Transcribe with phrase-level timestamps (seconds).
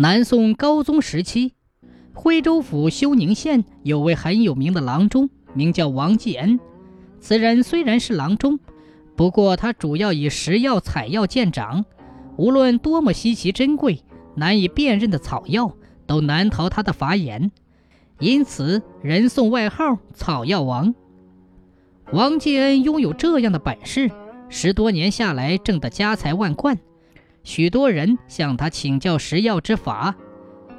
[0.00, 1.54] 南宋高宗时期，
[2.14, 6.60] 徽州府休宁县有位很有名的郎中，名叫王继恩。
[7.18, 8.60] 此人虽然是郎中，
[9.16, 11.84] 不过他主要以食药采药见长，
[12.36, 14.04] 无论多么稀奇珍贵、
[14.36, 15.74] 难以辨认的草药，
[16.06, 17.50] 都难逃他的法眼，
[18.20, 20.94] 因此人送外号“草药王”。
[22.14, 24.08] 王继恩拥有这样的本事，
[24.48, 26.78] 十多年下来挣得家财万贯。
[27.48, 30.14] 许多人向他请教食药之法，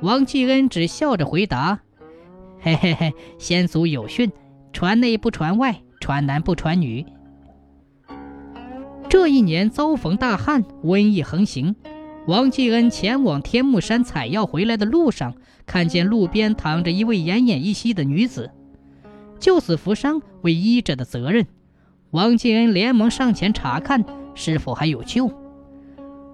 [0.03, 1.79] 王继恩只笑着回答
[2.61, 4.31] ：“嘿嘿嘿，先祖有训，
[4.71, 7.03] 传内不传外，传男不传女。”
[9.09, 11.75] 这一年遭逢大旱，瘟疫横行。
[12.27, 15.33] 王继恩前往天目山采药回来的路上，
[15.65, 18.51] 看见路边躺着一位奄奄一息的女子，
[19.39, 21.47] 救死扶伤为医者的责任。
[22.11, 24.05] 王继恩连忙上前查看
[24.35, 25.33] 是否还有救。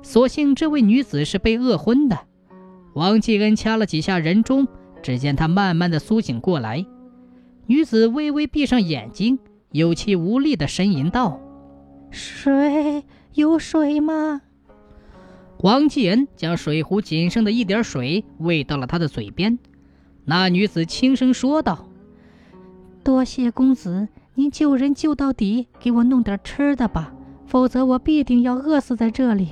[0.05, 2.19] 所幸这位女子是被饿昏的，
[2.93, 4.67] 王继恩掐了几下人中，
[5.01, 6.85] 只见她慢慢的苏醒过来。
[7.65, 9.39] 女子微微闭上眼睛，
[9.71, 11.39] 有气无力的呻吟道
[12.11, 13.03] ：“水
[13.33, 14.43] 有水吗？”
[15.61, 19.57] 王继恩将水壶仅剩的一点水喂到了她的嘴边。
[20.23, 21.89] 那女子轻声说道
[23.03, 27.11] ：“多谢公子，您救人救到底，给我弄点吃的吧，
[27.47, 29.49] 否则我必定要饿死在这里。”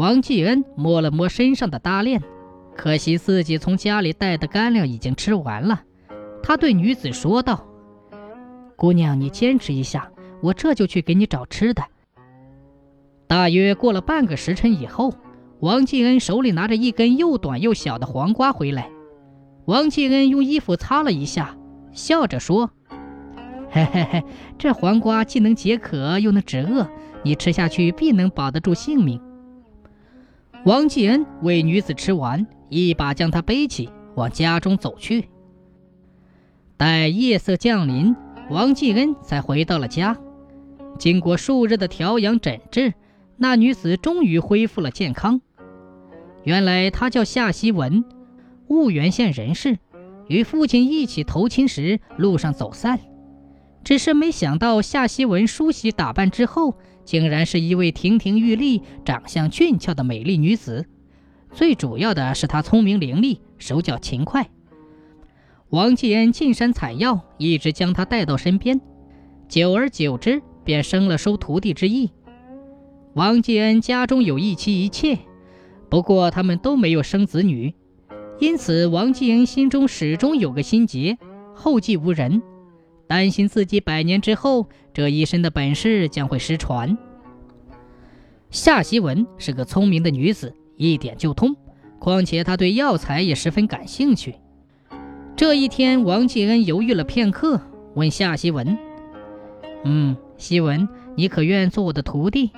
[0.00, 2.22] 王继恩摸了摸身上的搭链，
[2.74, 5.82] 可惜自己从家里带的干粮已经吃完了。
[6.42, 7.66] 他对女子说道
[8.76, 10.10] ：“姑娘，你坚持一下，
[10.42, 11.82] 我这就去给你找吃的。”
[13.28, 15.12] 大约过了半个时辰以后，
[15.58, 18.88] 王继恩手里拿着一根又短又小的黄瓜回来。
[19.66, 21.58] 王继恩用衣服擦了一下，
[21.92, 22.70] 笑着说
[23.68, 24.24] ：“嘿嘿嘿，
[24.56, 26.88] 这黄瓜既能解渴，又能止饿，
[27.22, 29.20] 你吃下去必能保得住性命。”
[30.66, 35.30] 王继恩为女子吃完，一把将她背起，往家中走去。
[36.76, 38.14] 待夜色降临，
[38.50, 40.18] 王继恩才回到了家。
[40.98, 42.92] 经过数日的调养诊治，
[43.38, 45.40] 那女子终于恢复了健康。
[46.44, 48.04] 原来她叫夏希文，
[48.68, 49.78] 婺源县人士，
[50.28, 53.00] 与父亲一起投亲时路上走散，
[53.82, 56.74] 只是没想到夏希文梳洗打扮之后。
[57.10, 60.86] 竟然是一位亭亭玉立、长相俊俏的美丽女子，
[61.50, 64.48] 最主要的是她聪明伶俐、手脚勤快。
[65.70, 68.80] 王继恩进山采药，一直将她带到身边，
[69.48, 72.12] 久而久之，便生了收徒弟之意。
[73.14, 75.18] 王继恩家中有一妻一妾，
[75.88, 77.74] 不过他们都没有生子女，
[78.38, 81.18] 因此王继恩心中始终有个心结：
[81.56, 82.40] 后继无人。
[83.10, 86.96] 担心自己百年之后这一身的本事将会失传。
[88.50, 91.56] 夏希文是个聪明的女子，一点就通，
[91.98, 94.36] 况且她对药材也十分感兴趣。
[95.34, 97.60] 这一天，王继恩犹豫了片刻，
[97.96, 98.78] 问夏希文
[99.82, 102.52] ：“嗯，希文，你可愿做我的徒弟？”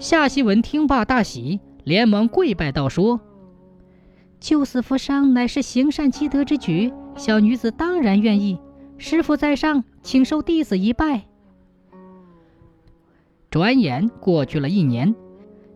[0.00, 3.20] 夏希文听罢大喜，连忙跪拜道：“说，
[4.40, 8.58] 救死扶伤乃是行善积德之举，小女子当然愿意。”
[8.98, 11.26] 师傅在上，请受弟子一拜。
[13.50, 15.14] 转眼过去了一年，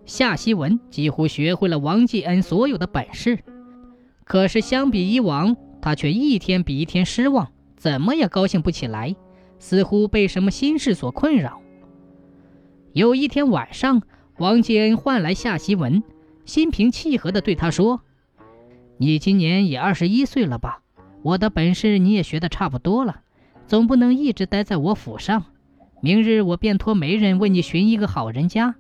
[0.05, 3.39] 夏希文几乎学会了王继恩所有的本事。
[4.25, 9.15] 可是相比以往，他却一天比一天失望，怎么也高兴不起来，
[9.59, 11.61] 似乎被什么心事所困扰。
[12.93, 14.03] 有一天晚上，
[14.39, 16.03] 王继恩唤来夏希文，
[16.45, 18.01] 心平气和地对他说
[18.99, 20.83] ：“你今年也二十一岁了吧？”
[21.23, 23.21] 我的本事你也学得差不多了，
[23.67, 25.45] 总不能一直待在我府上。
[26.01, 28.75] 明日我便托媒人为你寻一个好人家。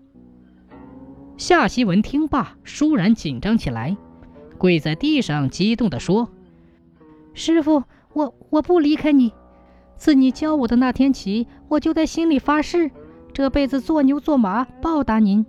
[1.36, 3.96] 夏希文听罢，倏然紧张起来，
[4.56, 6.30] 跪在地上，激动地说
[7.34, 7.84] ：“师傅，
[8.14, 9.32] 我我不离开你。
[9.96, 12.90] 自你教我的那天起，我就在心里发誓，
[13.34, 15.44] 这辈子做牛做马报答您。”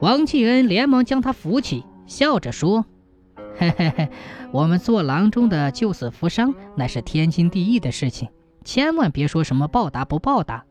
[0.00, 2.86] 王继恩连忙将他扶起，笑着说。
[3.58, 4.08] 嘿嘿嘿，
[4.52, 8.28] 我们做郎中的救死扶伤，那是天经地义的事情，
[8.64, 10.64] 千万别说什么报答不报答。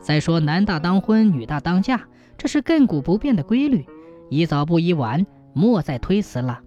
[0.00, 2.02] 再说男大当婚，女大当嫁，
[2.36, 3.84] 这是亘古不变的规律，
[4.30, 6.60] 宜早不宜晚，莫再推辞了。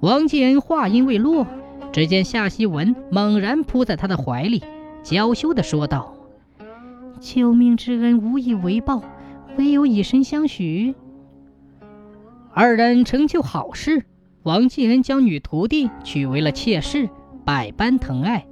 [0.00, 1.46] 王继恩话音未落，
[1.92, 4.64] 只见夏希文猛然扑在他的怀里，
[5.04, 6.16] 娇羞地说道
[7.20, 9.04] ：“救命之恩无以为报，
[9.56, 10.96] 唯有以身相许。”
[12.52, 14.04] 二人成就好事。
[14.46, 17.10] 王继恩将女徒弟娶为了妾室，
[17.44, 18.46] 百般疼爱。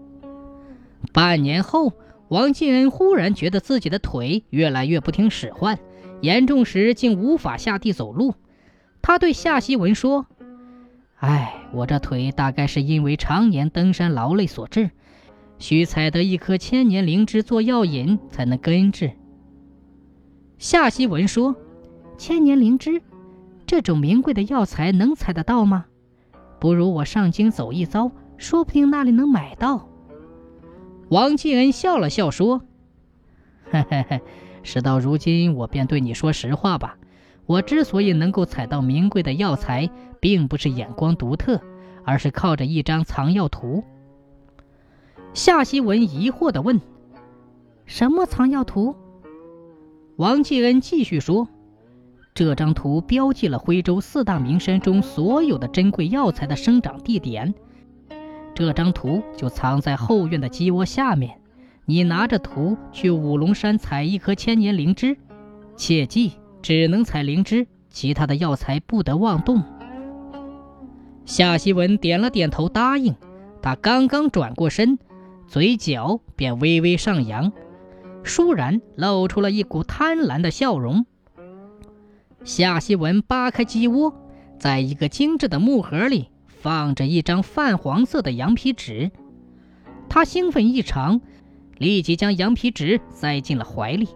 [1.13, 1.93] 半年后，
[2.27, 5.79] 王继恩忽然觉得自己的腿越来越不听使唤，
[6.21, 8.35] 严重时竟无法下地走路。
[9.03, 10.27] 他对夏希文说
[11.21, 14.91] ：“哎，我这腿大概是因为常年登山劳累所致，
[15.61, 19.13] 需采得一颗千年灵芝做药引才能根治。”
[20.59, 21.55] 夏希文说
[22.19, 23.01] ：“千年灵芝，
[23.67, 25.87] 这种名贵的药材能采得到吗？
[26.61, 29.89] 不如我上京走一遭，说不定那里能买到。”
[31.11, 32.63] 王继恩笑了笑说
[33.71, 34.21] ：“嘿嘿嘿，
[34.63, 36.97] 事到如今，我便对你说实话吧。
[37.47, 39.91] 我之所以能够采到名贵的药材，
[40.21, 41.61] 并不是眼光独特，
[42.05, 43.85] 而是靠着一张藏药图。”
[45.35, 46.81] 夏希文疑惑地问
[47.85, 48.97] ：“什么藏药图？”
[50.17, 51.49] 王继恩继续说
[52.35, 57.55] ：“这张图标记了徽州四大名山中所有的珍贵药材的生长地点。
[58.57, 61.41] 这张图就藏在后院的鸡窝下面。
[61.85, 65.17] 你拿着图去五龙山采一颗千年灵芝，
[65.77, 69.63] 切记只能采灵芝，其他的药材不得妄动。”
[71.25, 73.15] 夏希文点了点头，答应。
[73.63, 74.99] 他刚刚转过身，
[75.47, 77.53] 嘴角便微微上扬。
[78.25, 81.07] 倏然露出了一股贪婪的笑容。
[82.45, 84.15] 夏希文扒开鸡窝，
[84.59, 89.11] 在一个精致的木盒里放着一张泛黄色的羊皮纸。
[90.11, 91.23] 他兴奋异常，
[91.79, 94.09] 立即将羊皮纸塞进了怀里。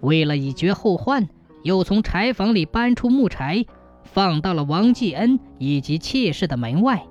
[0.00, 1.28] 为了以绝后患，
[1.62, 3.64] 又从柴房里搬出木柴，
[4.02, 7.06] 放到了王继恩以及妾室的门外，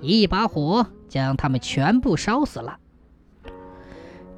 [0.00, 2.78] 一把火将他们全部烧死了。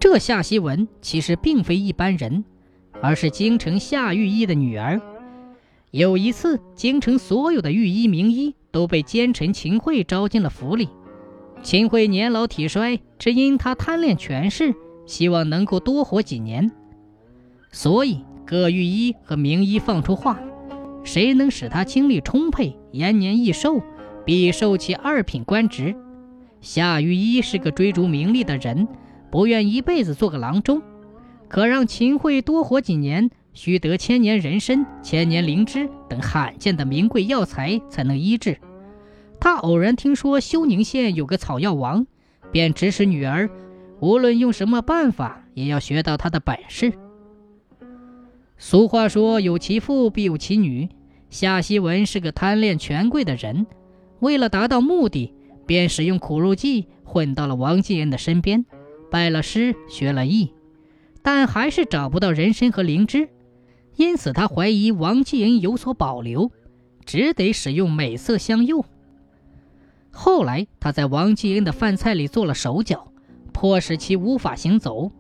[0.01, 2.43] 这夏希文其实并非一般人，
[3.03, 4.99] 而是京城夏御医的女儿。
[5.95, 10.89] 有一次，京城所有的御医名医都被奸臣秦桧招进了府里。
[11.63, 14.75] 秦桧年老体衰，只因他贪恋权势，
[15.07, 16.73] 希望能够多活几年。
[17.71, 20.41] 所以各御医和名医放出话：
[21.05, 23.81] 谁能使他精力充沛、延年益寿，
[24.25, 25.95] 必受其二品官职。
[26.61, 28.89] 夏御医是个追逐名利的人。
[29.31, 30.83] 不愿一辈子做个郎中，
[31.47, 38.59] 可让秦桧多活几年，需得千年人参、千年灵芝等罕见的名贵药材才能医治。
[39.41, 42.07] 他偶然听说休宁县有个草药王，
[42.53, 43.49] 便指使女儿，
[44.01, 46.93] 无论用什么办法，也要学到他的本事。
[48.57, 50.89] 俗话说：“有其父必有其女。”
[51.31, 53.67] 夏希文是个贪恋权贵的人，
[54.21, 55.35] 为了达到目的，
[55.67, 58.65] 便使用苦肉计，混到了王继恩的身边。
[59.11, 60.53] 拜了师，学了艺，
[61.23, 63.29] 但还是找不到人参和灵芝，
[63.97, 66.51] 因此他怀疑王继恩有所保留，
[67.05, 68.85] 只得使用美色相诱。
[70.11, 73.09] 后来他在王继恩的饭菜里做了手脚，
[73.53, 75.11] 迫使其无法行走，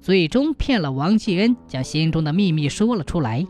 [0.00, 3.46] 最终骗了王继恩，将心中的秘密说了出来。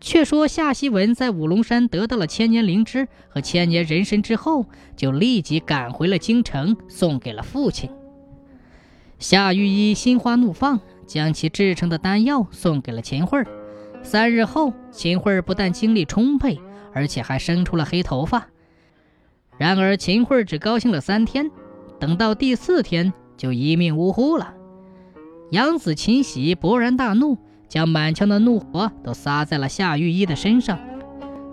[0.00, 7.88] 却说夏希文在五龙山得到了千年灵芝和千年人参之后，就立即赶回了京城，送给了父亲。
[9.18, 13.46] 夏御医心花怒放，将其制成的丹药送给了秦桧儿。
[14.06, 16.60] 三日后，秦桧不但精力充沛，
[16.94, 18.46] 而且还生出了黑头发。
[19.58, 21.50] 然而，秦桧只高兴了三天，
[21.98, 24.54] 等到第四天就一命呜呼了。
[25.50, 27.36] 养子秦喜勃然大怒，
[27.68, 30.78] 将满腔的怒火都撒在了夏御医的身上，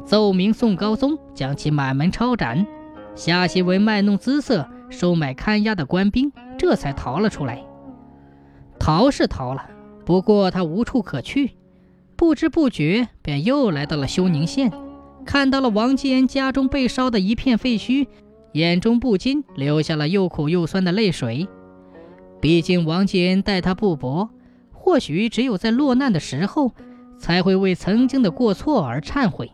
[0.05, 2.63] 奏明宋高宗将其满门抄斩。
[3.15, 6.31] 夏希文卖弄姿色，收买看押的官兵。
[6.55, 7.63] 这才逃了出来。
[8.79, 9.65] 逃是逃了，
[10.05, 11.57] 不过他无处可去，
[12.15, 14.71] 不知不觉便又来到了休宁县，
[15.25, 18.07] 看到了王继恩家中被烧的一片废墟，
[18.53, 21.47] 眼中不禁流下了又苦又酸的泪水。
[22.39, 24.29] 毕竟王继恩待他不薄，
[24.71, 26.71] 或许只有在落难的时候，
[27.17, 29.51] 才会为曾经的过错而忏悔。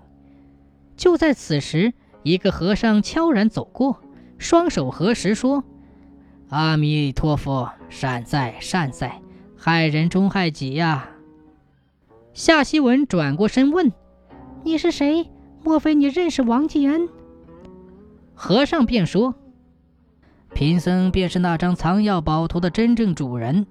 [0.97, 4.01] 就在此时，一个和尚悄然走过，
[4.37, 5.63] 双手合十说。
[6.49, 9.21] 阿弥陀佛，善哉善哉，
[9.55, 11.09] 害人终害己呀！
[12.39, 13.91] 夏希文转过身问
[14.63, 15.29] ：“你是谁？
[15.61, 17.09] 莫非你认识王继恩？”
[18.33, 19.35] 和尚便说
[20.55, 23.67] ：“贫僧便是那张藏药宝图的真正主人。”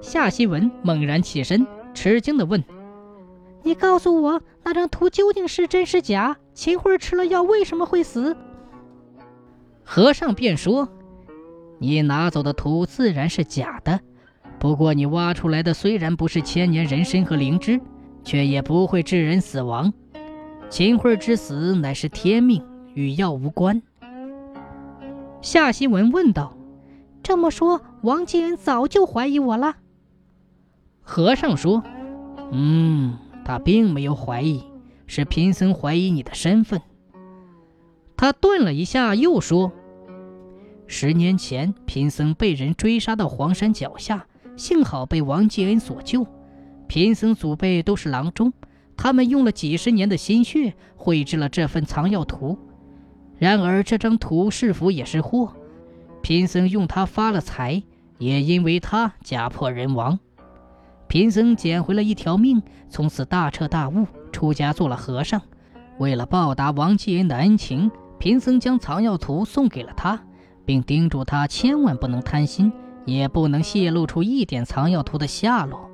[0.00, 2.62] 夏希文猛然起身，吃惊地问
[3.64, 6.36] ：“你告诉我，那张图究竟是真是假？
[6.54, 8.36] 秦桧吃了药为什么会死？”
[9.82, 10.88] 和尚便说。
[11.80, 14.00] 你拿走的图自然是假的，
[14.58, 17.80] 不过你挖出来的虽然不是千年人参和灵芝，
[18.24, 19.92] 却也不会致人死亡。
[20.68, 22.62] 秦桧之死乃是天命，
[22.94, 23.80] 与药无关。
[25.40, 26.56] 夏希文问道
[27.22, 29.76] ：“这么说，王继恩早就怀疑我了？”
[31.00, 31.82] 和尚说
[32.50, 34.64] ：“嗯，他并没有怀疑，
[35.06, 36.82] 是贫僧怀疑你的身份。”
[38.16, 39.70] 他顿了一下，又说
[40.88, 44.26] ：“十年前，贫僧被人追杀到黄山脚下，
[44.58, 46.26] 幸好被王继恩所救。
[46.86, 48.52] 贫僧祖辈都是郎中，
[48.96, 52.58] 他们用了几十年的心血绘制了这份藏药图。
[53.38, 55.52] 然而这张图是否也是祸？
[56.20, 57.82] 贫僧用它发了财，
[58.18, 60.18] 也因为它家破人亡。
[61.06, 62.60] 贫僧捡回了一条命，
[62.90, 65.40] 从此大彻大悟，出家做了和尚。
[65.98, 70.20] 为了报答王继恩的恩情。”贫僧将藏药图送给了他，
[70.64, 72.72] 并叮嘱他千万不能贪心，
[73.08, 75.88] 也不能泄露出一点藏药图的下落。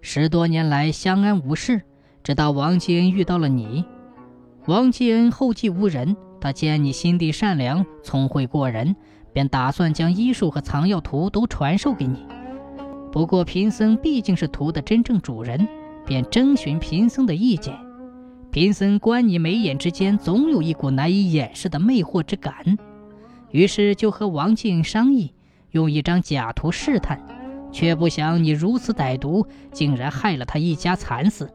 [0.00, 1.82] 十多年来相安无事，
[2.22, 3.84] 直到王继恩遇到了你。
[4.66, 8.94] 王继恩后继无人，他见你心地善良，聪慧过人，
[9.32, 12.26] 便打算将医术和藏药图都传授给你。
[13.10, 15.66] 不过贫僧毕竟是图的真正主人，
[16.06, 17.74] 便征询贫僧的意见。
[18.50, 22.76] 贫僧观你眉眼之间，总有一股难以掩饰的魅惑之感，
[23.50, 25.32] 于是就和王静商议，
[25.72, 27.20] 用一张假图试探，
[27.70, 31.50] 却不想你如此歹毒，竟然害了他一家惨死。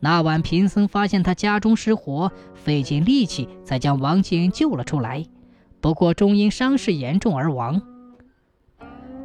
[0.00, 5.24] 那晚贫僧发现他家中失火，费尽力气才将王静救了出来，
[5.80, 7.82] 不过终因伤势严重而亡。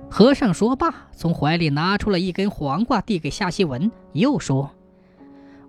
[0.10, 4.72] 和尚说罢，从怀里拿出了一根黄瓜，递给夏希文，又说。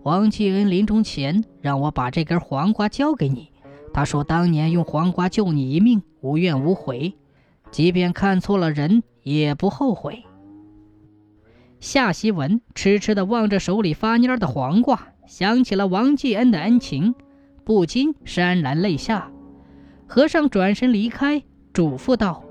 [0.03, 3.51] 王继恩临终前让我把这根黄瓜交给你，
[3.93, 7.15] 他说当年用黄瓜救你一命，无怨无悔，
[7.71, 10.25] 即便看错了人也不后悔。
[11.81, 17.15] 夏希文痴痴地望着手里发蔫的黄瓜，想起了王继恩的恩情，
[17.65, 19.31] 不禁潸然泪下。
[20.07, 21.43] 和尚转身离开，
[21.73, 22.45] 嘱咐道：“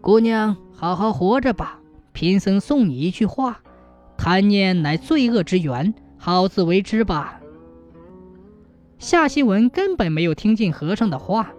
[0.00, 1.80] 姑娘，好好活着吧。
[2.12, 3.60] 贫僧送你一句话：
[4.16, 7.40] 贪念乃罪恶之源。”好自为之吧。
[8.98, 11.52] 夏希文根本没有听进和尚的话，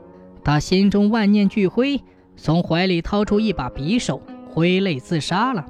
[0.43, 2.01] 他心中万念俱灰，
[2.37, 5.65] 从怀里掏出一把匕首，挥泪自杀了。